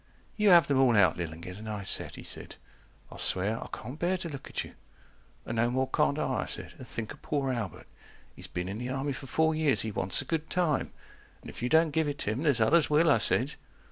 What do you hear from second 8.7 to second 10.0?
the army four years, he